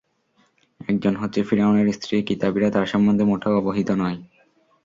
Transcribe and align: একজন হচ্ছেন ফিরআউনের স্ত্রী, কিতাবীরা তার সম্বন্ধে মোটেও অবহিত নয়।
একজন 0.81 1.13
হচ্ছেন 1.15 1.43
ফিরআউনের 1.43 1.87
স্ত্রী, 1.93 2.15
কিতাবীরা 2.23 2.69
তার 2.71 2.85
সম্বন্ধে 2.85 3.23
মোটেও 3.23 3.57
অবহিত 3.57 3.89
নয়। 3.91 4.17